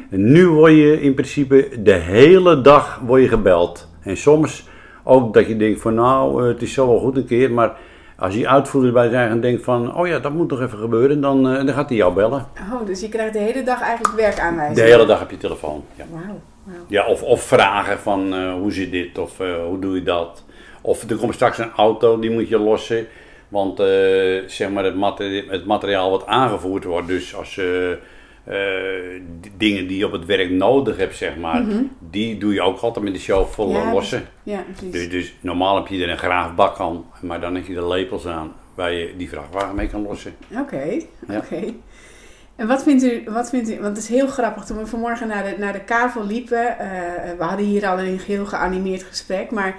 En 0.09 0.31
nu 0.31 0.47
word 0.47 0.71
je 0.71 1.01
in 1.01 1.13
principe 1.13 1.67
de 1.83 1.93
hele 1.93 2.61
dag 2.61 3.01
word 3.05 3.21
je 3.21 3.27
gebeld. 3.27 3.87
En 4.01 4.17
soms 4.17 4.67
ook 5.03 5.33
dat 5.33 5.47
je 5.47 5.57
denkt 5.57 5.81
van 5.81 5.93
nou, 5.93 6.47
het 6.47 6.61
is 6.61 6.73
zo 6.73 6.87
wel 6.87 6.99
goed 6.99 7.17
een 7.17 7.25
keer, 7.25 7.51
maar 7.51 7.77
als 8.19 8.33
die 8.33 8.49
uitvoerder 8.49 8.91
bij 8.91 9.09
zijn 9.09 9.29
en 9.29 9.41
denkt 9.41 9.63
van 9.63 9.95
oh 9.95 10.07
ja, 10.07 10.19
dat 10.19 10.33
moet 10.33 10.49
nog 10.49 10.61
even 10.61 10.77
gebeuren, 10.77 11.21
dan, 11.21 11.49
eh, 11.49 11.65
dan 11.65 11.73
gaat 11.73 11.89
hij 11.89 11.97
jou 11.97 12.13
bellen. 12.13 12.47
oh, 12.73 12.85
dus 12.85 13.01
je 13.01 13.09
krijgt 13.09 13.33
de 13.33 13.39
hele 13.39 13.63
dag 13.63 13.81
eigenlijk 13.81 14.15
De 14.15 14.21
werkaanwijzingen. 14.21 14.89
hele 14.91 15.05
dag 15.05 15.21
op 15.21 15.29
je 15.31 15.37
telefoon. 15.37 15.83
Ja. 15.95 16.05
Wauw. 16.11 16.39
Ja, 16.87 17.05
of, 17.07 17.23
of 17.23 17.41
vragen 17.43 17.99
van 17.99 18.33
eh, 18.33 18.53
hoe 18.53 18.71
zit 18.71 18.91
dit 18.91 19.17
of 19.17 19.39
eh, 19.39 19.47
hoe 19.67 19.79
doe 19.79 19.95
je 19.95 20.03
dat. 20.03 20.43
Of 20.81 21.09
er 21.09 21.15
komt 21.15 21.33
straks 21.33 21.57
een 21.57 21.71
auto, 21.75 22.19
die 22.19 22.31
moet 22.31 22.49
je 22.49 22.59
lossen. 22.59 23.07
Want 23.47 23.77
zeg 24.47 24.69
maar 24.69 24.83
het, 24.83 24.95
materi- 24.95 25.45
het 25.49 25.65
materiaal 25.65 26.11
wat 26.11 26.25
aangevoerd 26.25 26.83
wordt, 26.83 27.07
dus 27.07 27.35
als 27.35 27.55
je 27.55 27.97
dingen 29.57 29.87
die 29.87 29.97
je 29.97 30.05
op 30.05 30.11
het 30.11 30.25
werk 30.25 30.49
nodig 30.49 30.97
hebt, 30.97 31.15
zeg 31.15 31.37
maar, 31.37 31.63
die 31.99 32.37
doe 32.37 32.53
je 32.53 32.61
ook 32.61 32.79
altijd 32.79 33.05
met 33.05 33.13
de 33.13 33.19
show 33.19 33.47
vol 33.47 33.69
Ja, 33.71 33.93
lossen. 33.93 34.25
Ja, 34.43 34.63
precies. 34.75 34.91
Dus, 34.91 35.09
dus 35.09 35.35
normaal 35.41 35.75
heb 35.75 35.87
je 35.87 36.03
er 36.03 36.09
een 36.09 36.17
graafbak 36.17 36.79
aan, 36.79 37.05
maar 37.21 37.41
dan 37.41 37.55
heb 37.55 37.65
je 37.65 37.73
de 37.73 37.87
lepels 37.87 38.27
aan 38.27 38.51
waar 38.75 38.91
je 38.93 39.13
die 39.17 39.29
vrachtwagen 39.29 39.75
mee 39.75 39.87
kan 39.87 40.01
lossen. 40.01 40.33
Oké, 40.59 40.99
Ja. 41.27 41.37
oké. 41.37 41.73
En 42.55 42.67
wat 42.67 42.83
vindt, 42.83 43.03
u, 43.03 43.23
wat 43.27 43.49
vindt 43.49 43.69
u, 43.69 43.73
want 43.73 43.85
het 43.85 43.97
is 43.97 44.07
heel 44.09 44.27
grappig, 44.27 44.63
toen 44.65 44.77
we 44.77 44.85
vanmorgen 44.85 45.27
naar 45.27 45.43
de, 45.43 45.55
naar 45.57 45.73
de 45.73 45.83
kavel 45.83 46.25
liepen, 46.25 46.79
eh, 46.79 46.87
we 47.37 47.43
hadden 47.43 47.65
hier 47.65 47.87
al 47.87 47.99
een 47.99 48.19
heel 48.19 48.45
geanimeerd 48.45 49.03
gesprek, 49.03 49.51
maar 49.51 49.75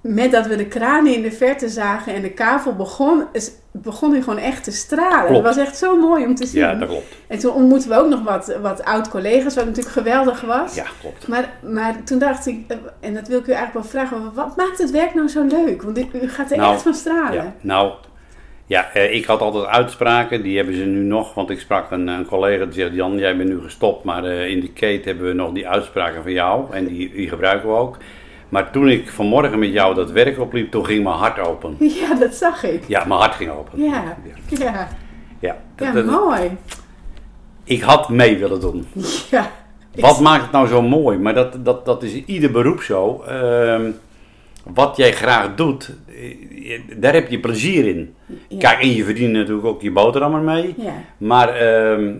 met 0.00 0.30
dat 0.32 0.46
we 0.46 0.56
de 0.56 0.66
kranen 0.66 1.14
in 1.14 1.22
de 1.22 1.32
verte 1.32 1.68
zagen 1.68 2.14
en 2.14 2.22
de 2.22 2.30
kavel 2.32 2.76
begon, 2.76 3.24
is, 3.32 3.50
begon 3.82 4.12
hij 4.12 4.22
gewoon 4.22 4.38
echt 4.38 4.64
te 4.64 4.70
stralen. 4.70 5.26
Klopt. 5.26 5.46
Het 5.46 5.56
was 5.56 5.66
echt 5.66 5.76
zo 5.76 5.96
mooi 5.96 6.24
om 6.24 6.34
te 6.34 6.46
zien. 6.46 6.60
Ja, 6.60 6.74
dat 6.74 6.88
klopt. 6.88 7.14
En 7.26 7.38
toen 7.38 7.52
ontmoetten 7.52 7.90
we 7.90 7.96
ook 7.96 8.08
nog 8.08 8.22
wat, 8.22 8.56
wat 8.62 8.84
oud-collega's, 8.84 9.54
wat 9.54 9.64
natuurlijk 9.64 9.94
geweldig 9.94 10.40
was. 10.40 10.74
Ja, 10.74 10.86
klopt. 11.00 11.28
Maar, 11.28 11.58
maar 11.62 12.04
toen 12.04 12.18
dacht 12.18 12.46
ik, 12.46 12.64
eh, 12.68 12.76
en 13.00 13.14
dat 13.14 13.28
wil 13.28 13.38
ik 13.38 13.46
u 13.46 13.52
eigenlijk 13.52 13.92
wel 13.92 14.02
vragen, 14.02 14.34
wat 14.34 14.56
maakt 14.56 14.78
het 14.78 14.90
werk 14.90 15.14
nou 15.14 15.28
zo 15.28 15.44
leuk? 15.44 15.82
Want 15.82 15.98
u 15.98 16.28
gaat 16.28 16.50
er 16.50 16.56
Nou, 16.56 16.72
echt 16.72 16.82
van 16.82 16.94
stralen. 16.94 17.34
Ja, 17.34 17.54
nou, 17.60 17.92
ja, 18.66 18.92
eh, 18.92 19.14
ik 19.14 19.24
had 19.24 19.40
altijd 19.40 19.66
uitspraken, 19.66 20.42
die 20.42 20.56
hebben 20.56 20.74
ze 20.74 20.84
nu 20.84 21.02
nog. 21.02 21.34
Want 21.34 21.50
ik 21.50 21.60
sprak 21.60 21.90
een, 21.90 22.08
een 22.08 22.26
collega 22.26 22.64
die 22.64 22.74
zegt, 22.74 22.94
Jan, 22.94 23.18
jij 23.18 23.36
bent 23.36 23.48
nu 23.48 23.60
gestopt, 23.60 24.04
maar 24.04 24.24
eh, 24.24 24.46
in 24.46 24.60
de 24.60 24.72
kate 24.72 25.02
hebben 25.04 25.26
we 25.26 25.32
nog 25.32 25.52
die 25.52 25.68
uitspraken 25.68 26.22
van 26.22 26.32
jou. 26.32 26.72
En 26.72 26.86
die, 26.86 27.12
die 27.14 27.28
gebruiken 27.28 27.68
we 27.68 27.74
ook. 27.74 27.96
Maar 28.48 28.70
toen 28.70 28.88
ik 28.88 29.10
vanmorgen 29.10 29.58
met 29.58 29.72
jou 29.72 29.94
dat 29.94 30.10
werk 30.10 30.38
opliep, 30.38 30.70
toen 30.70 30.84
ging 30.86 31.04
mijn 31.04 31.16
hart 31.16 31.38
open. 31.38 31.76
Ja, 32.00 32.14
dat 32.14 32.34
zag 32.34 32.62
ik. 32.64 32.82
Ja, 32.88 33.04
mijn 33.04 33.20
hart 33.20 33.34
ging 33.34 33.50
open. 33.50 33.82
Ja, 33.82 34.16
ja, 34.48 34.58
ja. 34.58 34.88
ja, 35.40 35.56
Dat- 35.92 35.94
dat- 35.94 36.04
mooi. 36.04 36.50
ik 37.64 37.80
had 37.82 38.08
mee 38.08 38.38
willen 38.38 38.60
doen. 38.60 38.86
Ja. 39.30 39.50
Wat 39.94 40.20
maakt 40.20 40.42
het 40.42 40.52
nou 40.52 40.66
zo 40.66 40.82
mooi? 40.82 41.18
Maar 41.18 41.34
dat, 41.34 41.64
dat, 41.64 41.84
dat 41.84 42.02
is 42.02 42.12
in 42.12 42.22
ieder 42.26 42.50
beroep 42.50 42.82
zo. 42.82 43.22
Ehm, 43.22 43.90
wat 44.74 44.96
jij 44.96 45.12
graag 45.12 45.54
doet, 45.54 45.92
eh, 46.08 46.80
daar 46.96 47.12
heb 47.12 47.28
je 47.30 47.40
plezier 47.40 47.86
in. 47.86 48.14
Ja. 48.48 48.58
Kijk, 48.58 48.80
en 48.80 48.94
je 48.94 49.04
verdient 49.04 49.32
natuurlijk 49.32 49.66
ook 49.66 49.82
je 49.82 49.90
boterham 49.92 50.34
ermee. 50.34 50.74
Ja, 50.76 50.92
Maar 51.16 51.48
ehm, 51.48 52.12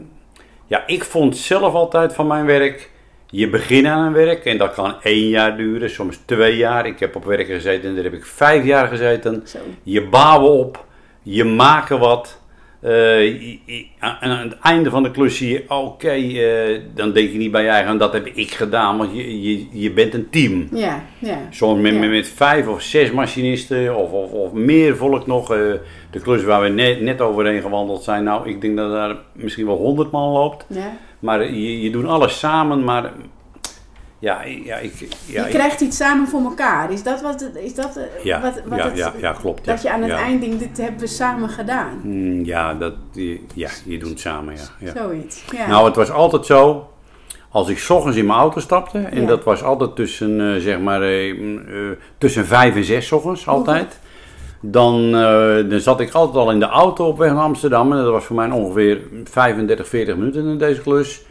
ja, 0.66 0.82
ik 0.86 1.04
vond 1.04 1.36
zelf 1.36 1.74
altijd 1.74 2.14
van 2.14 2.26
mijn 2.26 2.46
werk, 2.46 2.90
je 3.38 3.48
begint 3.48 3.86
aan 3.86 4.06
een 4.06 4.12
werk 4.12 4.44
en 4.44 4.58
dat 4.58 4.74
kan 4.74 4.94
één 5.02 5.28
jaar 5.28 5.56
duren, 5.56 5.90
soms 5.90 6.18
twee 6.24 6.56
jaar. 6.56 6.86
Ik 6.86 6.98
heb 7.00 7.16
op 7.16 7.24
werk 7.24 7.46
gezeten 7.46 7.88
en 7.88 7.94
daar 7.94 8.04
heb 8.04 8.12
ik 8.12 8.24
vijf 8.26 8.64
jaar 8.64 8.88
gezeten. 8.88 9.42
zo. 9.44 9.58
Je 9.82 10.02
bouwen 10.08 10.50
op, 10.52 10.84
je 11.22 11.44
maken 11.44 11.98
wat. 11.98 12.40
Je- 12.80 13.58
je- 13.64 13.86
aan 13.98 14.16
aan 14.20 14.48
het 14.48 14.58
einde 14.62 14.90
van 14.90 15.02
de 15.02 15.10
klus 15.10 15.36
zie 15.36 15.48
je, 15.52 15.64
oké, 15.68 16.08
eh, 16.10 16.80
dan 16.94 17.12
denk 17.12 17.30
je 17.32 17.38
niet 17.38 17.50
bij 17.50 17.62
je 17.62 17.68
eigen, 17.68 17.98
dat 17.98 18.12
heb 18.12 18.26
ik 18.26 18.50
gedaan, 18.50 18.98
want 18.98 19.10
je, 19.16 19.42
je, 19.42 19.66
je 19.72 19.90
bent 19.92 20.14
een 20.14 20.30
team. 20.30 20.68
Ja, 20.72 21.02
ja. 21.18 21.38
Soms 21.50 21.80
met, 21.80 21.92
Ja. 21.92 21.98
met, 21.98 22.10
met 22.10 22.28
vijf 22.28 22.66
of 22.68 22.82
zes 22.82 23.10
machinisten 23.10 23.96
of, 23.96 24.10
of, 24.12 24.30
of 24.32 24.52
meer 24.52 24.96
volk 24.96 25.26
nog. 25.26 25.52
eh, 25.52 25.58
de 26.10 26.20
klus 26.20 26.44
waar 26.44 26.62
we 26.62 26.68
net, 26.68 27.00
net 27.00 27.20
overheen 27.20 27.60
gewandeld 27.62 28.02
zijn, 28.02 28.24
nou, 28.24 28.48
ik 28.48 28.60
denk 28.60 28.76
dat 28.76 28.90
daar 28.90 29.16
misschien 29.32 29.66
wel 29.66 29.76
honderd 29.76 30.10
man 30.10 30.32
loopt. 30.32 30.66
ja. 30.68 30.96
Maar 31.26 31.44
je, 31.52 31.80
je 31.82 31.90
doet 31.90 32.04
alles 32.04 32.38
samen, 32.38 32.84
maar 32.84 33.12
ja, 34.18 34.42
ja, 34.42 34.76
ik, 34.76 34.92
ja, 35.26 35.44
je 35.46 35.50
krijgt 35.52 35.80
iets 35.80 35.96
samen 35.96 36.28
voor 36.28 36.40
elkaar. 36.42 36.92
Is 36.92 37.02
dat 37.02 37.22
wat 37.22 37.50
is 37.54 37.74
dat, 37.74 37.96
eh, 37.96 38.24
ja, 38.24 38.40
wat, 38.40 38.60
wat 38.66 38.78
ja, 38.78 38.84
het, 38.84 38.96
ja, 38.96 39.12
ja, 39.20 39.32
klopt. 39.32 39.64
dat 39.64 39.82
je 39.82 39.90
aan 39.90 40.02
het 40.02 40.10
eind 40.12 40.40
denkt, 40.40 40.58
dit 40.58 40.76
hebben 40.78 41.00
we 41.00 41.06
samen 41.06 41.48
gedaan. 41.48 42.00
Mm, 42.02 42.44
Ja, 42.44 42.74
dat, 42.74 42.94
je- 43.12 43.40
ja, 43.54 43.68
je 43.84 43.98
doet 43.98 44.08
het 44.08 44.20
samen, 44.20 44.54
ja. 44.54 44.62
ja. 44.86 44.92
Zoiets. 44.96 45.44
Ja. 45.52 45.66
Nou, 45.68 45.86
het 45.86 45.96
was 45.96 46.10
altijd 46.10 46.46
zo. 46.46 46.90
Als 47.50 47.68
ik 47.68 47.78
's 47.78 47.90
ochtends 47.90 48.16
in 48.16 48.26
mijn 48.26 48.38
auto 48.38 48.60
stapte, 48.60 48.98
en 48.98 49.26
dat 49.26 49.44
was 49.44 49.62
altijd 49.62 49.96
tussen, 49.96 50.54
eh, 50.54 50.60
zeg 50.60 50.78
maar, 50.80 51.02
eh, 51.02 51.38
mm, 51.38 51.96
tussen 52.18 52.46
vijf 52.46 52.74
en 52.74 52.84
zes 52.84 53.06
's 53.06 53.12
ochtends, 53.12 53.48
altijd. 53.48 53.98
Dan, 54.60 55.14
eh, 55.14 55.70
dan 55.70 55.80
zat 55.80 56.00
ik 56.00 56.12
altijd 56.12 56.44
al 56.44 56.50
in 56.50 56.58
de 56.58 56.66
auto 56.66 57.06
op 57.06 57.18
weg 57.18 57.32
naar 57.32 57.42
Amsterdam. 57.42 57.92
En 57.92 57.98
dat 57.98 58.12
was 58.12 58.24
voor 58.24 58.36
mij 58.36 58.50
ongeveer 58.50 59.00
35, 59.24 59.88
40 59.88 60.16
minuten 60.16 60.46
in 60.46 60.58
deze 60.58 60.80
klus. 60.80 61.22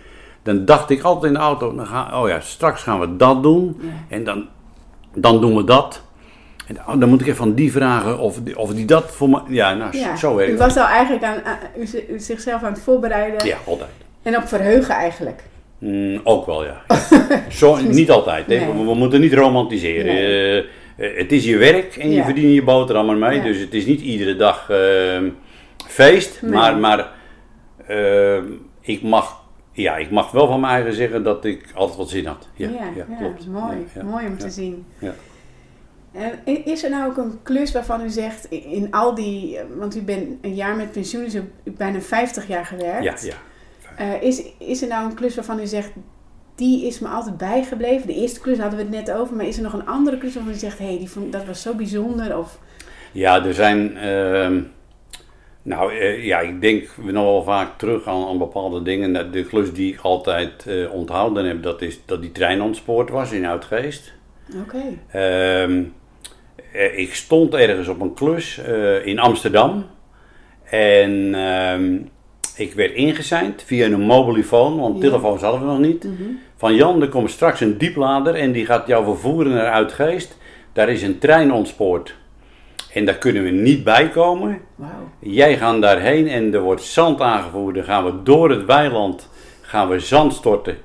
Dan 0.43 0.65
dacht 0.65 0.89
ik 0.89 1.01
altijd 1.01 1.33
in 1.33 1.39
de 1.39 1.43
auto, 1.43 1.75
dan 1.75 1.87
ga, 1.87 2.21
oh 2.21 2.27
ja, 2.27 2.39
straks 2.39 2.81
gaan 2.81 2.99
we 2.99 3.15
dat 3.15 3.43
doen. 3.43 3.77
Ja. 3.81 3.87
En 4.07 4.23
dan, 4.23 4.47
dan 5.13 5.41
doen 5.41 5.55
we 5.55 5.63
dat. 5.63 6.03
En 6.67 6.77
oh, 6.87 6.99
dan 6.99 7.09
moet 7.09 7.21
ik 7.21 7.27
even 7.27 7.37
van 7.37 7.53
die 7.53 7.71
vragen 7.71 8.19
of 8.19 8.39
die, 8.43 8.57
of 8.57 8.73
die 8.73 8.85
dat 8.85 9.11
voor 9.11 9.29
me. 9.29 9.41
Ja, 9.47 9.73
nou, 9.73 9.97
ja. 9.97 10.15
zo 10.15 10.35
werkt 10.35 10.51
U 10.51 10.57
was 10.57 10.77
al 10.77 10.85
eigenlijk 10.85 11.23
aan, 11.23 11.41
u, 12.09 12.19
zichzelf 12.19 12.63
aan 12.63 12.73
het 12.73 12.81
voorbereiden. 12.81 13.45
Ja, 13.45 13.57
altijd. 13.65 13.89
En 14.21 14.37
op 14.37 14.47
verheugen 14.47 14.95
eigenlijk. 14.95 15.43
Mm, 15.77 16.19
ook 16.23 16.45
wel, 16.45 16.65
ja. 16.65 16.81
Zo, 17.49 17.77
niet 17.81 18.11
altijd. 18.11 18.45
Hè. 18.45 18.55
Nee. 18.55 18.73
We, 18.73 18.83
we 18.83 18.93
moeten 18.93 19.21
niet 19.21 19.33
romantiseren. 19.33 20.05
Nee. 20.05 20.59
Eh, 20.59 20.65
het 20.95 21.31
is 21.31 21.45
je 21.45 21.57
werk 21.57 21.95
en 21.95 22.09
je 22.09 22.15
Ja. 22.15 22.23
verdient 22.23 22.53
je 22.53 22.63
boterham 22.63 23.09
ermee. 23.09 23.37
Ja. 23.37 23.43
Dus 23.43 23.57
het 23.59 23.73
is 23.73 23.85
niet 23.85 24.01
iedere 24.01 24.35
dag 24.35 24.69
eh, 24.69 25.21
feest. 25.87 26.41
Nee. 26.41 26.51
Maar, 26.51 26.77
maar 26.77 27.11
eh, 27.87 28.37
ik, 28.81 29.01
mag, 29.01 29.43
ja, 29.71 29.97
ik 29.97 30.11
mag 30.11 30.31
wel 30.31 30.47
van 30.47 30.59
mij 30.59 30.69
eigen 30.69 30.93
zeggen 30.93 31.23
dat 31.23 31.45
ik 31.45 31.71
altijd 31.73 31.97
wat 31.97 32.09
zin 32.09 32.25
had. 32.25 32.47
Ja, 32.53 32.69
ja, 32.95 33.05
klopt. 33.19 33.47
mooi. 33.47 33.77
Mooi 34.03 34.25
om 34.27 34.37
te 34.37 34.49
zien. 34.49 34.85
I- 36.47 36.61
is 36.65 36.83
er 36.83 36.89
nou 36.89 37.09
ook 37.09 37.17
een 37.17 37.39
klus 37.43 37.71
waarvan 37.71 38.01
u 38.01 38.09
zegt, 38.09 38.45
in 38.49 38.87
al 38.91 39.15
die, 39.15 39.57
want 39.77 39.95
u 39.95 40.01
bent 40.01 40.29
een 40.41 40.55
jaar 40.55 40.75
met 40.75 40.91
pensioen, 40.91 41.23
dus 41.23 41.35
u 41.35 41.41
bijna 41.63 42.01
50 42.01 42.47
jaar 42.47 42.65
gewerkt. 42.65 43.03
Ja, 43.23 43.29
ja. 43.29 43.35
Eh, 43.97 44.21
is, 44.21 44.43
is 44.59 44.81
er 44.81 44.87
nou 44.87 45.05
een 45.09 45.13
klus 45.15 45.35
waarvan 45.35 45.59
u 45.59 45.65
zegt, 45.65 45.91
die 46.55 46.85
is 46.87 46.99
me 46.99 47.07
altijd 47.07 47.37
bijgebleven? 47.37 48.07
De 48.07 48.13
eerste 48.15 48.39
klus 48.39 48.57
hadden 48.59 48.77
we 48.79 48.85
het 48.85 48.93
net 49.05 49.11
over, 49.17 49.35
maar 49.35 49.45
is 49.45 49.57
er 49.57 49.63
nog 49.63 49.73
een 49.73 49.85
andere 49.87 50.17
klus 50.17 50.33
waarvan 50.33 50.53
u 50.53 50.55
zegt, 50.55 50.77
hé, 50.79 50.85
hey, 50.85 51.29
dat 51.29 51.45
was 51.45 51.61
zo 51.61 51.73
bijzonder? 51.73 52.37
Of, 52.37 52.59
Ja, 53.11 53.45
er 53.45 53.53
zijn. 53.53 53.97
ehm, 53.97 54.61
nou 55.61 55.93
eh, 55.97 56.25
ja, 56.25 56.39
ik 56.39 56.61
denk 56.61 56.89
nog 56.97 57.23
wel 57.23 57.43
vaak 57.43 57.77
terug 57.77 58.07
aan, 58.07 58.27
aan 58.27 58.37
bepaalde 58.37 58.81
dingen. 58.81 59.11
Nou, 59.11 59.29
De 59.29 59.45
klus 59.45 59.73
die 59.73 59.93
ik 59.93 59.99
altijd 59.99 60.65
eh, 60.67 60.91
onthouden 60.93 61.45
heb, 61.45 61.63
dat 61.63 61.81
is 61.81 61.99
dat 62.05 62.21
die 62.21 62.31
trein 62.31 62.61
ontspoord 62.61 63.09
was 63.09 63.31
in 63.31 63.47
Uitgeest. 63.47 64.13
oké, 64.61 64.81
Ehm, 65.11 65.83
eh, 66.73 66.97
ik 66.97 67.13
stond 67.15 67.53
ergens 67.53 67.87
op 67.87 68.01
een 68.01 68.13
klus 68.13 68.57
in 69.03 69.19
Amsterdam. 69.19 69.85
En 70.63 71.35
ehm, 71.35 71.97
ik 72.55 72.73
werd 72.73 72.93
ingezeind 72.93 73.63
via 73.63 73.85
een 73.85 74.01
mobielefoon, 74.01 74.79
want 74.79 74.95
Ja. 74.95 75.01
telefoons 75.01 75.41
hadden 75.41 75.59
we 75.61 75.65
nog 75.65 75.79
niet. 75.79 76.03
Mhm. 76.03 76.23
Van 76.57 76.75
Jan, 76.75 77.01
er 77.01 77.09
komt 77.09 77.31
straks 77.31 77.61
een 77.61 77.77
dieplader 77.77 78.35
en 78.35 78.51
die 78.51 78.65
gaat 78.65 78.87
jou 78.87 79.03
vervoeren 79.03 79.51
naar 79.51 79.71
Uitgeest. 79.71 80.37
Daar 80.73 80.89
is 80.89 81.01
een 81.01 81.19
trein 81.19 81.51
ontspoord. 81.51 82.15
En 82.93 83.05
daar 83.05 83.17
kunnen 83.17 83.43
we 83.43 83.49
niet 83.49 83.83
bij 83.83 84.09
komen. 84.09 84.61
Jij 85.19 85.57
gaat 85.57 85.81
daarheen 85.81 86.27
en 86.27 86.53
er 86.53 86.61
wordt 86.61 86.83
zand 86.83 87.21
aangevoerd. 87.21 87.75
Dan 87.75 87.83
gaan 87.83 88.05
we 88.05 88.23
door 88.23 88.49
het 88.49 88.65
weiland 88.65 89.29
gaan 89.61 89.89
we 89.89 89.99
zand 89.99 90.33
storten. 90.33 90.77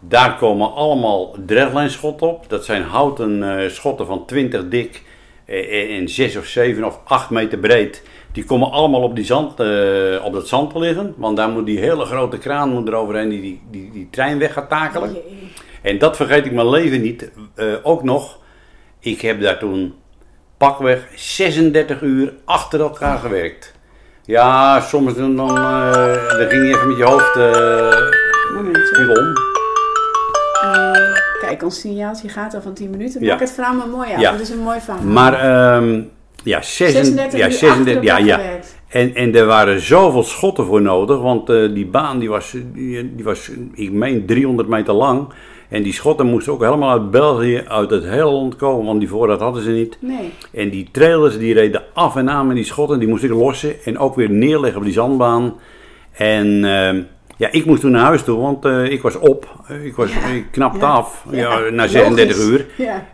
Daar 0.00 0.36
komen 0.36 0.74
allemaal 0.74 1.36
dreadline-schotten 1.46 2.28
op. 2.28 2.48
Dat 2.48 2.64
zijn 2.64 2.82
houten 2.82 3.58
eh, 3.58 3.68
schotten 3.68 4.06
van 4.06 4.26
20 4.26 4.68
dik 4.68 5.02
eh, 5.44 5.96
en 5.96 6.08
6 6.08 6.36
of 6.36 6.46
7 6.46 6.84
of 6.84 7.00
8 7.04 7.30
meter 7.30 7.58
breed. 7.58 8.02
Die 8.36 8.44
komen 8.44 8.70
allemaal 8.70 9.02
op, 9.02 9.16
die 9.16 9.24
zand, 9.24 9.60
eh, 9.60 10.24
op 10.24 10.32
dat 10.32 10.48
zand 10.48 10.72
te 10.72 10.78
liggen. 10.78 11.14
Want 11.16 11.36
daar 11.36 11.48
moet 11.48 11.66
die 11.66 11.78
hele 11.78 12.04
grote 12.04 12.38
kraan 12.38 12.70
moet 12.70 12.88
eroverheen 12.88 13.28
die, 13.28 13.40
die, 13.40 13.60
die, 13.70 13.90
die 13.92 14.08
trein 14.10 14.38
weg 14.38 14.52
gaat 14.52 14.68
takelen. 14.68 15.12
Jee. 15.12 15.52
En 15.82 15.98
dat 15.98 16.16
vergeet 16.16 16.46
ik 16.46 16.52
mijn 16.52 16.70
leven 16.70 17.00
niet. 17.00 17.30
Eh, 17.54 17.66
ook 17.82 18.02
nog, 18.02 18.38
ik 19.00 19.20
heb 19.20 19.40
daar 19.40 19.58
toen 19.58 19.94
pakweg 20.56 21.08
36 21.14 22.00
uur 22.00 22.34
achter 22.44 22.80
elkaar 22.80 23.18
gewerkt. 23.18 23.74
Ja, 24.24 24.80
soms 24.80 25.14
dan, 25.14 25.36
dan, 25.36 25.56
eh, 25.56 26.28
dan 26.38 26.48
ging 26.48 26.66
je 26.66 26.74
even 26.74 26.88
met 26.88 26.96
je 26.96 27.04
hoofd 27.04 27.32
viel 28.96 29.10
om. 29.10 29.32
Kijk, 31.40 31.62
ons 31.62 31.80
signaaltje 31.80 32.28
gaat 32.28 32.54
al 32.54 32.62
van 32.62 32.74
10 32.74 32.90
minuten. 32.90 33.20
Ja. 33.20 33.30
Maak 33.30 33.40
het 33.40 33.52
verhaal 33.52 33.74
maar 33.74 33.88
mooi 33.88 34.12
af. 34.12 34.20
Ja. 34.20 34.30
Dat 34.30 34.40
is 34.40 34.50
een 34.50 34.62
mooi 34.62 34.80
verhaal. 34.80 35.02
Maar 35.02 35.32
ehm, 35.32 36.02
ja, 36.50 36.62
36, 36.62 37.04
36 37.04 37.38
ja, 37.38 37.46
uur 37.46 37.52
36 37.52 37.96
achter 37.96 38.26
ja, 38.26 38.36
ja. 38.36 38.58
En, 38.88 39.14
en 39.14 39.34
er 39.34 39.46
waren 39.46 39.80
zoveel 39.80 40.22
schotten 40.22 40.64
voor 40.64 40.82
nodig, 40.82 41.20
want 41.20 41.50
eh, 41.50 41.74
die 41.74 41.86
baan 41.86 42.18
die 42.18 42.28
was, 42.28 42.54
die, 42.74 43.14
die 43.14 43.24
was, 43.24 43.50
ik 43.74 43.92
meen, 43.92 44.26
300 44.26 44.68
meter 44.68 44.94
lang. 44.94 45.28
En 45.68 45.82
die 45.82 45.92
schotten 45.92 46.26
moesten 46.26 46.52
ook 46.52 46.62
helemaal 46.62 46.90
uit 46.90 47.10
België, 47.10 47.64
uit 47.68 47.90
het 47.90 48.04
hele 48.04 48.30
land 48.30 48.56
komen, 48.56 48.86
want 48.86 49.00
die 49.00 49.08
voorraad 49.08 49.40
hadden 49.40 49.62
ze 49.62 49.70
niet. 49.70 49.98
Nee. 50.00 50.32
En 50.52 50.70
die 50.70 50.88
trailers 50.92 51.38
die 51.38 51.54
reden 51.54 51.82
af 51.92 52.16
en 52.16 52.30
aan 52.30 52.46
met 52.46 52.56
die 52.56 52.64
schotten, 52.64 52.98
die 52.98 53.08
moest 53.08 53.24
ik 53.24 53.30
lossen 53.30 53.84
en 53.84 53.98
ook 53.98 54.14
weer 54.14 54.30
neerleggen 54.30 54.78
op 54.78 54.84
die 54.84 54.92
zandbaan. 54.92 55.54
En 56.12 56.64
ehm, 56.64 57.02
ja, 57.36 57.48
ik 57.50 57.64
moest 57.64 57.80
toen 57.80 57.90
naar 57.90 58.04
huis 58.04 58.22
toe, 58.22 58.40
want 58.40 58.64
eh, 58.64 58.84
ik 58.84 59.02
was 59.02 59.16
op. 59.18 59.64
Ik, 59.82 59.96
was, 59.96 60.12
Ja, 60.12 60.26
ik 60.26 60.44
knapte 60.50 60.78
ja, 60.78 60.86
af 60.86 61.24
ja, 61.30 61.58
na 61.70 61.86
36 61.86 62.36
logisch. 62.36 62.50
uur. 62.50 62.66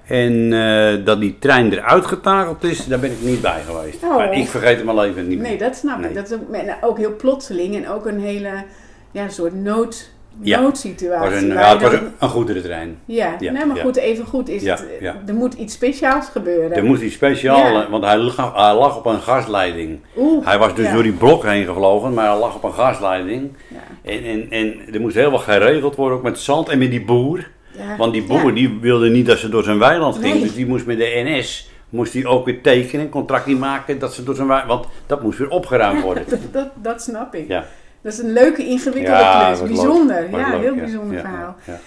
En 0.06 0.52
eh, 0.52 1.04
dat 1.04 1.20
die 1.20 1.36
trein 1.38 1.72
eruit 1.72 2.06
getakeld 2.06 2.64
is, 2.64 2.86
daar 2.86 2.98
ben 2.98 3.10
ik 3.10 3.20
niet 3.20 3.40
bij 3.40 3.62
geweest. 3.66 4.02
Oh. 4.02 4.16
Maar 4.16 4.32
ik 4.32 4.48
vergeet 4.48 4.76
het 4.76 4.84
mijn 4.84 4.96
leven 4.96 5.28
niet 5.28 5.38
meer. 5.38 5.48
Nee, 5.48 5.58
dat 5.58 5.76
snap 5.76 5.98
Nee. 5.98 6.08
ik. 6.08 6.14
Dat 6.14 6.30
is 6.30 6.32
ook, 6.36 6.52
en 6.52 6.76
ook 6.80 6.98
heel 6.98 7.16
plotseling 7.16 7.76
en 7.76 7.88
ook 7.88 8.06
een 8.06 8.20
hele 8.20 8.50
ja, 9.10 9.28
soort 9.28 9.54
nood, 9.54 10.10
Ja. 10.40 10.60
Noodsituatie. 10.60 11.30
was 11.30 11.42
een, 11.42 11.48
ja, 11.48 11.72
het 11.72 11.82
was 11.82 11.92
een, 11.92 12.10
een 12.18 12.28
goederentrein. 12.28 12.98
ja, 13.04 13.36
Ja, 13.38 13.52
nee, 13.52 13.66
maar 13.66 13.76
goed, 13.76 13.96
even 13.96 14.24
goed 14.26 14.48
is 14.48 14.62
Ja, 14.62 14.74
het. 14.76 14.86
eh, 14.88 15.00
ja. 15.00 15.14
Er 15.26 15.34
moet 15.34 15.54
iets 15.54 15.74
speciaals 15.74 16.28
gebeuren. 16.28 16.76
Er 16.76 16.84
moest 16.84 17.02
iets 17.02 17.14
speciaal, 17.14 17.72
Ja. 17.72 17.82
eh, 17.82 17.90
want 17.90 18.04
hij 18.04 18.18
lag, 18.18 18.54
hij 18.54 18.74
lag 18.74 18.96
op 18.96 19.06
een 19.06 19.20
gasleiding. 19.20 20.00
Oeh, 20.16 20.46
Hij 20.46 20.58
was 20.58 20.74
dus 20.74 20.92
door 20.92 21.02
die 21.02 21.12
blok 21.12 21.42
heen 21.44 21.64
gevlogen, 21.66 22.14
maar 22.14 22.28
hij 22.30 22.38
lag 22.38 22.54
op 22.54 22.64
een 22.64 22.72
gasleiding. 22.74 23.52
En, 24.02 24.24
en, 24.24 24.46
en 24.50 24.74
er 24.94 25.00
moest 25.00 25.14
heel 25.14 25.30
wat 25.30 25.40
geregeld 25.40 25.96
worden, 25.96 26.16
ook 26.18 26.22
met 26.24 26.38
zand 26.38 26.68
en 26.68 26.78
met 26.78 26.90
die 26.90 27.04
boer. 27.04 27.48
Want 27.98 28.12
die 28.12 28.22
boer 28.24 28.54
die 28.54 28.78
wilde 28.80 29.08
niet 29.10 29.26
dat 29.26 29.38
ze 29.38 29.48
door 29.48 29.62
zijn 29.62 29.78
weiland 29.78 30.14
ging. 30.18 30.32
Nee. 30.34 30.42
Dus 30.42 30.54
die 30.54 30.66
moest 30.66 30.86
met 30.86 30.98
de 30.98 31.22
NS 31.24 31.70
moest 31.88 32.12
die 32.12 32.26
ook 32.26 32.44
weer 32.44 32.62
tekenen, 32.62 33.04
een 33.04 33.10
contract 33.10 33.46
niet 33.46 33.58
maken 33.58 33.98
dat 33.98 34.14
ze 34.14 34.24
door 34.24 34.34
zijn 34.34 34.48
weiland. 34.48 34.70
Want 34.70 34.86
dat 35.06 35.22
moest 35.22 35.38
weer 35.38 35.48
opgeruimd 35.50 36.02
worden. 36.08 36.24
Dat, 36.28 36.38
dat, 36.52 36.68
dat 36.74 37.02
snap 37.02 37.34
ik. 37.34 37.48
Ja. 37.48 37.64
Dat 38.02 38.12
is 38.12 38.18
een 38.18 38.32
leuke, 38.32 38.66
ingewikkelde 38.66 39.20
Ja, 39.20 39.54
klus. 39.54 39.68
Bijzonder. 39.68 40.30
Ja, 40.30 40.48
leuk, 40.48 40.60
heel 40.60 40.74
ja. 40.74 40.80
bijzonder 40.80 41.14
Ja, 41.16 41.20
verhaal. 41.20 41.56
ja. 41.64 41.78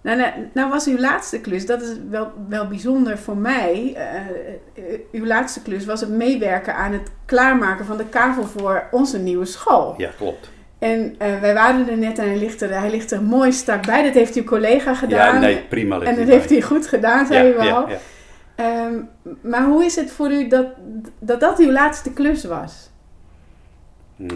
Nou, 0.00 0.16
nou, 0.16 0.32
nou 0.52 0.70
was 0.70 0.86
uw 0.86 0.98
laatste 0.98 1.40
klus, 1.40 1.66
dat 1.66 1.82
is 1.82 1.88
wel, 2.10 2.32
wel 2.48 2.66
bijzonder 2.66 3.18
voor 3.18 3.36
mij. 3.36 3.92
Eh, 3.96 4.14
eh, 4.14 5.00
uw 5.12 5.26
laatste 5.26 5.62
klus 5.62 5.84
was 5.84 6.00
het 6.00 6.10
meewerken 6.10 6.74
aan 6.74 6.92
het 6.92 7.10
klaarmaken 7.24 7.84
van 7.84 7.96
de 7.96 8.04
kavel 8.04 8.44
voor 8.44 8.82
onze 8.90 9.18
nieuwe 9.18 9.44
school. 9.44 9.94
Ja, 9.96 10.10
klopt. 10.16 10.50
En 10.78 11.14
eh, 11.18 11.40
wij 11.40 11.54
waren 11.54 11.88
er 11.88 11.96
net 11.96 12.18
en 12.18 12.24
hij 12.28 12.38
ligt 12.38 12.60
er, 12.60 12.80
hij 12.80 12.90
ligt 12.90 13.10
er 13.10 13.22
mooi 13.22 13.52
strak 13.52 13.86
bij. 13.86 14.02
Dat 14.02 14.14
heeft 14.14 14.34
uw 14.34 14.44
collega 14.44 14.94
gedaan. 14.94 15.34
Ja, 15.34 15.40
nee, 15.40 15.62
prima. 15.68 16.00
en 16.00 16.16
dat 16.16 16.24
hij 16.24 16.34
heeft 16.34 16.50
hij 16.50 16.62
goed 16.62 16.86
gedaan, 16.86 17.26
zei 17.26 17.52
u 17.52 17.62
ja. 17.62 17.86
Ehm, 18.54 18.94
maar 19.40 19.64
hoe 19.64 19.84
is 19.84 19.96
het 19.96 20.10
voor 20.10 20.30
u 20.30 20.48
dat, 20.48 20.66
dat 21.18 21.40
dat 21.40 21.58
uw 21.58 21.72
laatste 21.72 22.12
klus 22.12 22.44
was? 22.44 22.87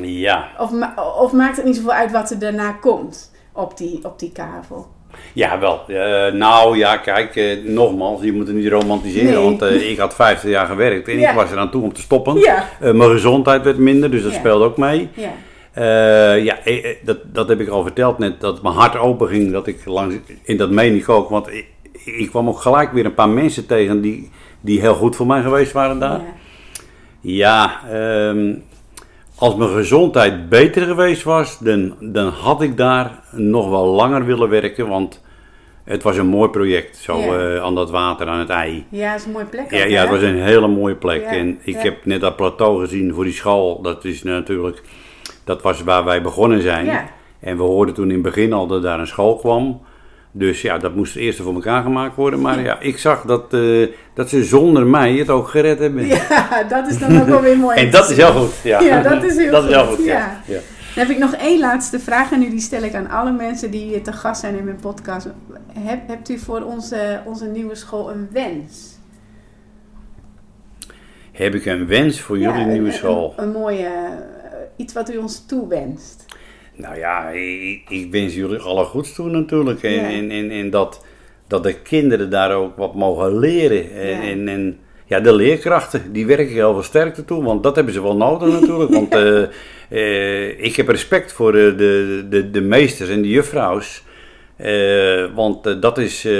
Ja, 0.02 0.48
Of, 0.58 0.70
ma- 0.70 0.94
of 1.20 1.32
maakt 1.32 1.56
het 1.56 1.64
niet 1.64 1.76
zoveel 1.76 1.92
uit 1.92 2.12
wat 2.12 2.30
er 2.30 2.38
daarna 2.38 2.72
komt 2.72 3.32
op 3.52 3.76
die, 3.76 4.00
op 4.02 4.18
die 4.18 4.32
kavel? 4.32 4.86
ja 5.32 5.58
wel. 5.58 5.80
Eh, 5.88 6.32
nou 6.32 6.76
ja, 6.78 6.96
kijk, 6.96 7.36
eh, 7.36 7.64
nogmaals, 7.64 8.22
je 8.22 8.32
moet 8.32 8.46
het 8.46 8.56
niet 8.56 8.68
romantiseren. 8.68 9.32
Nee. 9.34 9.42
Want 9.44 9.62
eh, 9.62 9.90
ik 9.90 9.98
had 9.98 10.14
50 10.14 10.50
jaar 10.50 10.66
gewerkt 10.66 11.08
en 11.08 11.18
Ja. 11.18 11.30
ik 11.30 11.36
was 11.36 11.50
er 11.50 11.58
aan 11.58 11.70
toe 11.70 11.82
om 11.82 11.92
te 11.92 12.00
stoppen. 12.00 12.36
Ja. 12.38 12.64
Mijn 12.80 13.10
gezondheid 13.10 13.62
werd 13.64 13.78
minder, 13.78 14.10
dus 14.10 14.22
dat 14.22 14.32
Ja. 14.32 14.38
speelde 14.38 14.64
ook 14.64 14.76
mee. 14.76 15.08
Ja. 15.14 15.30
Ja, 16.34 16.58
dat, 17.04 17.18
dat 17.24 17.48
heb 17.48 17.60
ik 17.60 17.68
al 17.68 17.82
verteld 17.82 18.18
net, 18.18 18.40
dat 18.40 18.62
mijn 18.62 18.74
hart 18.74 18.96
open 18.98 19.28
ging, 19.28 19.52
dat 19.52 19.66
ik 19.66 19.84
langs, 19.84 20.14
in 20.42 20.56
dat 20.56 20.70
meen 20.70 20.94
ik 20.96 21.08
ook. 21.08 21.28
Want 21.28 21.48
ik, 21.52 21.66
ik 22.04 22.28
kwam 22.30 22.48
ook 22.48 22.58
gelijk 22.60 22.92
weer 22.92 23.04
een 23.04 23.14
paar 23.14 23.28
mensen 23.28 23.66
tegen 23.66 24.00
die, 24.00 24.30
die 24.60 24.80
heel 24.80 24.94
goed 24.94 25.16
voor 25.16 25.26
mij 25.26 25.42
geweest 25.42 25.72
waren 25.72 25.98
daar. 25.98 26.20
Ja. 26.20 26.30
Ja, 27.20 27.80
ehm, 27.90 28.54
als 29.42 29.54
mijn 29.54 29.70
gezondheid 29.70 30.48
beter 30.48 30.82
geweest 30.86 31.22
was, 31.22 31.58
dan, 31.58 31.94
dan 32.00 32.28
had 32.28 32.62
ik 32.62 32.76
daar 32.76 33.20
nog 33.30 33.68
wel 33.68 33.86
langer 33.86 34.24
willen 34.24 34.48
werken. 34.48 34.88
Want 34.88 35.20
het 35.84 36.02
was 36.02 36.16
een 36.16 36.26
mooi 36.26 36.48
project, 36.50 36.96
zo 36.96 37.18
Ja. 37.18 37.54
eh, 37.54 37.62
aan 37.62 37.74
dat 37.74 37.90
water, 37.90 38.26
aan 38.26 38.38
het 38.38 38.48
ei. 38.48 38.86
Ja, 38.88 39.10
dat 39.10 39.20
is 39.20 39.26
een 39.26 39.32
mooie 39.32 39.44
plek. 39.44 39.70
Ja, 39.70 39.82
ook, 39.84 39.88
ja, 39.88 40.00
het 40.00 40.10
was 40.10 40.22
een 40.22 40.42
hele 40.42 40.68
mooie 40.68 40.94
plek. 40.94 41.22
Ja, 41.22 41.28
en 41.30 41.58
ik 41.62 41.76
heb 41.76 42.04
net 42.04 42.20
dat 42.20 42.36
plateau 42.36 42.80
gezien 42.80 43.14
voor 43.14 43.24
die 43.24 43.32
school. 43.32 43.82
Dat 43.82 44.04
is 44.04 44.22
natuurlijk, 44.22 44.82
dat 45.44 45.62
was 45.62 45.82
waar 45.82 46.04
wij 46.04 46.22
begonnen 46.22 46.62
zijn. 46.62 47.08
En 47.40 47.56
we 47.56 47.62
hoorden 47.62 47.94
toen 47.94 48.08
in 48.08 48.14
het 48.14 48.22
begin 48.22 48.52
al 48.52 48.66
dat 48.66 48.82
daar 48.82 48.98
een 49.00 49.06
school 49.06 49.36
kwam. 49.36 49.80
Dus 50.34 50.62
ja, 50.62 50.78
dat 50.78 50.94
moest 50.94 51.16
eerst 51.16 51.40
voor 51.40 51.54
elkaar 51.54 51.82
gemaakt 51.82 52.16
worden. 52.16 52.40
Maar 52.40 52.60
ja, 52.60 52.80
ik 52.80 52.98
zag 52.98 53.22
dat, 53.22 53.54
eh, 53.54 53.88
dat 54.14 54.28
ze 54.28 54.44
zonder 54.44 54.86
mij 54.86 55.12
het 55.12 55.28
ook 55.28 55.48
gered 55.48 55.78
hebben. 55.78 56.06
Ja, 56.06 56.62
dat 56.68 56.88
is 56.88 56.98
dan 56.98 57.20
ook 57.20 57.26
wel 57.26 57.40
weer 57.40 57.58
mooi. 57.58 57.76
En 57.82 57.90
dat 57.90 58.10
is 58.10 58.16
heel 58.16 58.32
goed. 58.32 58.52
Ja, 58.62 58.80
Ja, 58.80 59.02
dat 59.02 59.22
is 59.22 59.36
heel 59.36 59.50
dat 59.50 59.64
Is 59.64 59.70
heel 59.70 59.86
goed, 59.86 60.04
ja. 60.04 60.40
Dan 60.94 61.04
heb 61.06 61.08
ik 61.08 61.18
nog 61.18 61.34
één 61.34 61.58
laatste 61.58 61.98
vraag 61.98 62.32
en 62.32 62.42
u 62.42 62.50
die 62.50 62.60
stel 62.60 62.82
ik 62.82 62.94
aan 62.94 63.10
alle 63.10 63.32
mensen 63.32 63.70
die 63.70 63.84
hier 63.84 64.02
te 64.02 64.12
gast 64.12 64.40
zijn 64.40 64.56
in 64.56 64.64
mijn 64.64 64.80
podcast. 64.80 65.28
Heb, 65.78 66.08
hebt 66.08 66.28
u 66.28 66.38
voor 66.38 66.60
onze, 66.62 67.20
onze 67.24 67.46
nieuwe 67.46 67.74
school 67.74 68.10
een 68.10 68.28
wens? 68.32 68.98
Heb 71.32 71.54
ik 71.54 71.66
een 71.66 71.86
wens 71.86 72.20
voor 72.20 72.38
jullie 72.38 72.64
nieuwe 72.64 72.92
school? 72.92 73.34
Een, 73.36 73.44
een 73.44 73.52
mooie, 73.52 73.84
eh, 73.84 74.50
iets 74.76 74.92
wat 74.92 75.12
u 75.12 75.16
ons 75.16 75.44
toewenst. 75.46 76.24
Nou 76.76 76.98
ja, 76.98 77.28
ik, 77.28 77.82
ik 77.88 78.10
wens 78.10 78.34
jullie 78.34 78.58
alle 78.58 78.84
goeds 78.84 79.14
toe 79.14 79.30
natuurlijk. 79.30 79.82
En, 79.82 79.92
Ja. 79.92 80.10
en, 80.10 80.30
en, 80.30 80.50
en 80.50 80.70
dat, 80.70 81.04
dat 81.46 81.62
de 81.62 81.74
kinderen 81.74 82.30
daar 82.30 82.54
ook 82.54 82.76
wat 82.76 82.94
mogen 82.94 83.38
leren. 83.38 83.92
En, 83.92 84.08
Ja. 84.08 84.22
en, 84.22 84.48
en 84.48 84.78
ja, 85.06 85.20
de 85.20 85.34
leerkrachten, 85.34 86.12
die 86.12 86.26
werken 86.26 86.52
heel 86.54 86.72
veel 86.72 86.82
sterkte 86.82 87.24
toe, 87.24 87.42
want 87.44 87.62
dat 87.62 87.74
hebben 87.76 87.94
ze 87.94 88.02
wel 88.02 88.16
nodig 88.16 88.48
natuurlijk. 88.60 88.90
Want 88.90 89.14
eh, 89.14 89.42
eh, 89.90 90.64
ik 90.64 90.76
heb 90.76 90.88
respect 90.88 91.32
voor 91.32 91.52
de, 91.52 91.74
de, 91.76 92.24
de, 92.28 92.50
de 92.50 92.60
meesters 92.60 93.08
en 93.10 93.22
de 93.22 93.28
juffrouws. 93.28 94.02
Eh, 94.62 95.24
want 95.34 95.66
eh, 95.66 95.74
dat, 95.80 95.98
is, 95.98 96.24
eh, 96.24 96.32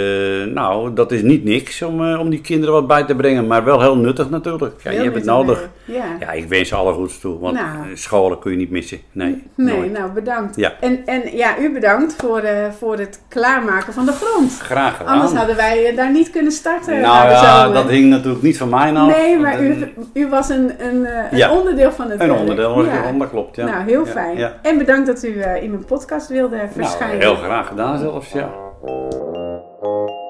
nou, 0.54 0.92
dat 0.92 1.12
is 1.12 1.22
niet 1.22 1.44
niks 1.44 1.82
om, 1.82 2.14
om 2.14 2.30
die 2.30 2.40
kinderen 2.40 2.74
wat 2.74 2.86
bij 2.86 3.04
te 3.04 3.14
brengen, 3.14 3.46
maar 3.46 3.64
wel 3.64 3.80
heel 3.80 3.96
nuttig 3.96 4.30
natuurlijk. 4.30 4.74
Ja, 4.82 4.90
je 4.90 4.98
hebt 5.02 5.14
het 5.14 5.24
nodig. 5.24 5.68
Ja. 5.84 6.04
Ja, 6.20 6.30
ik 6.32 6.48
wens 6.48 6.68
ze 6.68 6.74
alle 6.74 6.92
goeds 6.92 7.20
toe, 7.20 7.38
want 7.38 7.54
Nou. 7.54 7.66
scholen 7.94 8.38
kun 8.38 8.50
je 8.50 8.56
niet 8.56 8.70
missen. 8.70 8.98
Nee, 9.12 9.42
Nee, 9.54 9.76
nooit. 9.76 9.92
nou 9.92 10.10
bedankt. 10.10 10.56
Ja. 10.56 10.72
En, 10.80 11.02
en 11.06 11.36
ja, 11.36 11.58
u 11.58 11.72
bedankt 11.72 12.14
voor, 12.18 12.42
voor 12.78 12.98
het 12.98 13.20
klaarmaken 13.28 13.92
van 13.92 14.06
de 14.06 14.12
grond. 14.12 14.58
Graag 14.60 14.96
gedaan. 14.96 15.12
Anders 15.14 15.32
hadden 15.32 15.56
wij 15.56 15.92
daar 15.96 16.10
niet 16.12 16.30
kunnen 16.30 16.52
starten. 16.52 17.00
nou 17.00 17.28
ja, 17.30 17.68
dat 17.68 17.88
hing 17.88 18.10
natuurlijk 18.10 18.42
niet 18.42 18.58
van 18.58 18.68
mij 18.68 18.92
af. 18.94 19.16
Nee, 19.16 19.38
maar 19.38 19.62
u, 19.62 19.92
u 20.12 20.28
was 20.28 20.48
een, 20.48 20.72
een, 20.78 21.06
een 21.30 21.36
Ja. 21.36 21.52
onderdeel 21.56 21.92
van 21.92 22.10
het 22.10 22.20
Een 22.20 22.26
werk. 22.28 22.40
onderdeel, 22.40 22.84
ja. 22.84 23.12
dat 23.18 23.30
klopt. 23.30 23.56
Ja. 23.56 23.64
Nou, 23.64 23.84
heel 23.84 24.06
fijn. 24.06 24.36
Ja. 24.36 24.52
En 24.62 24.78
bedankt 24.78 25.06
dat 25.06 25.22
u 25.24 25.42
in 25.42 25.70
mijn 25.70 25.84
podcast 25.84 26.28
wilde 26.28 26.56
Nou, 26.56 26.68
verschijnen. 26.72 27.20
heel 27.20 27.34
graag 27.36 27.66
gedaan 27.68 27.98
сделала 28.12 28.21
все. 28.21 30.21